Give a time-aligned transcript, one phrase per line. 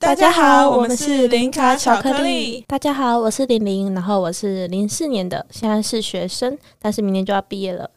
[0.00, 2.64] 大家好，我们是零卡巧克力。
[2.66, 7.88] 大家好，我是玲玲，然后我是零四年的，现在是学生，但是明年就要毕业了。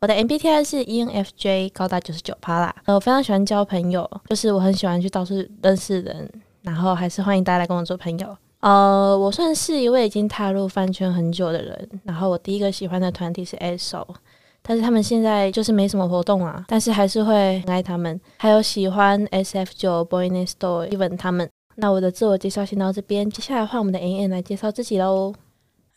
[0.00, 2.74] 我的 MBTI 是 ENFJ，高达九十九趴啦。
[2.84, 6.28] 呃我非常喜欢交朋友，就是我很喜欢去到处认识人，
[6.62, 8.36] 然后还是欢迎大家来跟我做朋友。
[8.58, 14.04] 呃，我算是一位已经踏入饭圈很久的人，然后我第一个喜欢的团体是 ASO。
[14.64, 21.50] 但是他们现在就是没什么活动啊，但是还是会很爱他们，还有喜欢 S F 九、Boy Next Door、Even 他们。
[21.76, 25.34] 那我的自我介绍先到这边，接下来换我们的 MM 来介绍自己喽。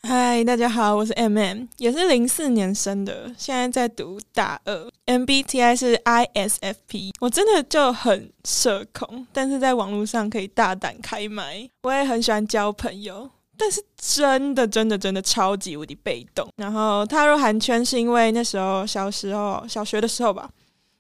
[0.02, 7.11] 嗨，大家好，我是 MM，也是零四年生的，现在在读大二，MBTI 是 ISFP。
[7.19, 13.30] 我真的就很社恐，但是在网络上可以大胆开麦，我也很喜欢交朋友。
[13.57, 16.47] 但是真的真的真的超级无敌被动。
[16.57, 20.50] 然后踏入韩圈是因为那时候小时候小学的时候吧，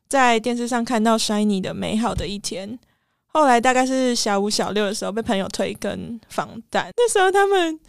[0.09, 2.77] 在电视上看到 Shiny 的美好的一天。
[3.35, 7.79] 后来大概是小五小六的时候被朋友推跟防弹，那时候他们。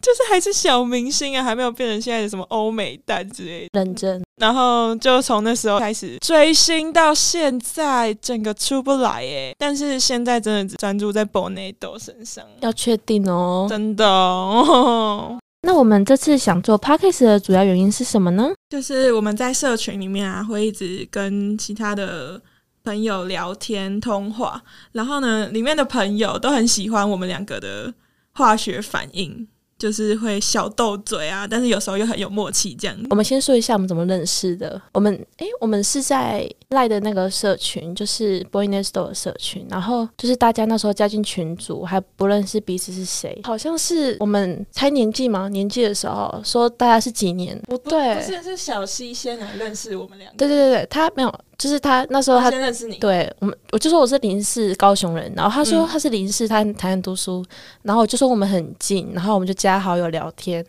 [0.00, 4.22] 就是还是小明星啊，还没有变成现在的什么欧美蛋之类的认真。
[4.36, 9.54] 然后就从那时候开始追星到现在，整个出不来耶。
[9.56, 15.38] 但是现在真的只专注在 Bonato 身上，要确定哦，真的哦。
[15.66, 18.50] 那我们这次想做 Podcast 的主要原因是什么呢？
[18.68, 22.38] 就是我们在社群里面啊，会一直跟其他的
[22.84, 27.92] 朋友聊天通话，然后呢，里面的朋友都很喜欢我们两个的
[28.32, 29.48] 化学反应。
[29.76, 32.96] 就是会小斗嘴啊，但是有时候又很有默契这样。
[33.10, 34.80] 我们先说一下我们怎么认识的。
[34.92, 39.66] 我们诶，我们是在赖的那个社群，就是 Boy Next Door 的社群。
[39.68, 43.38] 然后就是大家那时候加进群组，还不认识彼此是谁。
[43.42, 45.48] 好像是我们猜年纪吗？
[45.48, 47.60] 年纪的时候说大家是几年？
[47.66, 50.38] 不对，不是，是小西先来认识我们两个。
[50.38, 51.40] 对对对对，他没有。
[51.56, 57.44] 就是他那时候他，他先认识你，对我们，我就说我是林氏高雄人，然后他说他是林氏，他在台南读书，
[57.82, 60.64] 然后我就说我们很近，然后我们就加好友聊天，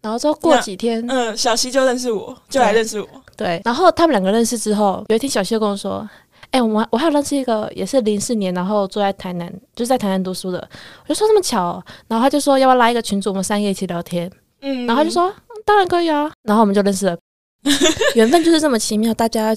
[0.00, 6.08] 然后之后过几天，嗯，小西就认识我，就来认识我，对，然后他们两个认识之后，有一天小西就跟我说，
[6.50, 10.58] 哎、欸，我我还有认识一个也是零四年，然后住在台南，就是在台南读书的，
[11.04, 14.30] 我就说这么巧，然后他就说要不要拉一个群组，我们三个一起聊天，
[14.62, 15.34] 嗯，然后他就说
[15.64, 17.18] 当然可以啊，然后我们就认识了，
[18.14, 19.56] 缘分就是这么奇妙，大家。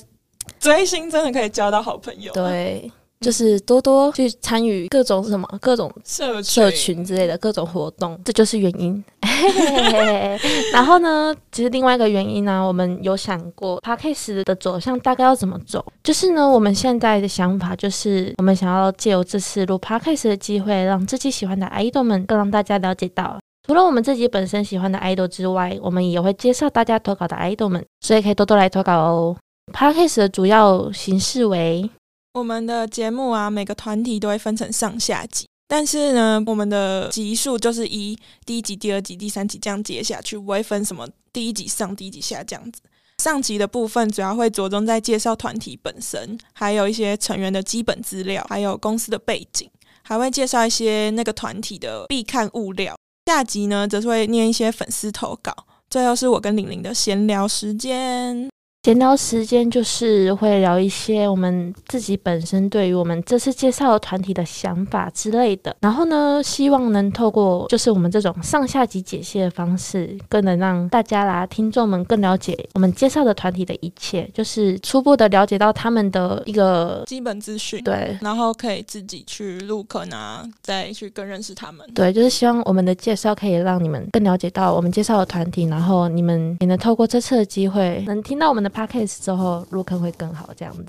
[0.60, 9.04] 追星真的可以交到好朋友，对，就是多多去参与各种什么各种社社群之类的各种活动，这就是原因。
[10.72, 29.36] 然后呢，其实另外一个原因呢，我们有想过 Podcast 的走向大概要怎么走，就是呢，我们现在的想法就是，我们想要借由这次录 Podcast 的机会，让自己喜欢的 idol 们更让大家了解到，除了我们自己本身喜欢的 idol 之外，我们也会介绍大家投稿的 idol 们，所以可以多多来投稿哦。
[29.74, 31.90] Podcast 的主要形式为
[32.34, 42.82] 我们的节目啊，每个团体都会分成上下集，但是呢，我们的集数就是以第一集、第二集、第三集这样接下去，不会分什么第一集上、第一集下这样子。
[43.22, 49.70] 上集的部分主要会着重在介绍团体本身，还有一些成员的基本资料，还有公司的背景，
[50.02, 52.96] 还会介绍一些那个团体的必看物料。
[53.28, 55.56] 下集呢，则是会念一些粉丝投稿，
[55.90, 58.51] 最后是我跟玲玲的闲聊时间。
[58.84, 65.76] 闲聊时间就是会聊一些我们自己本身对于我们这次介绍的团体的想法之类的。
[65.82, 77.84] 然后呢，希望能透过就是我们这种上下级解析的方式，更能让大家啦、听众们更了解我们介绍的团体的一切，就是初步的了解到他们的一个基本资讯。
[77.84, 81.88] 对，然后可以自己去入坑啊，再去更认识他们。
[81.94, 88.71] 对，就是希望我们的介绍可以让你们更了解到我们介绍的团体，然后你们也能透过这次的机会，能听到我们的。
[88.72, 90.88] Podcast 之后入坑会更好，这样子。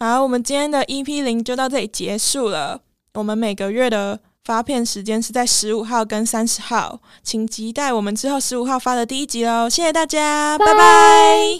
[0.00, 2.80] 好，我们今天的 EP 零就到这里结束了。
[3.14, 9.68] 我们每个月的发片时间是在十五号跟三十号，请期待我们之后十五号发的第一集喽！
[9.68, 11.56] 谢谢大家，拜拜。